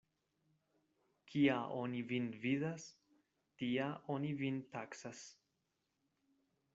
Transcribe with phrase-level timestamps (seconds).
[1.31, 2.87] Kia oni vin vidas,
[3.61, 5.21] tia oni vin taksas.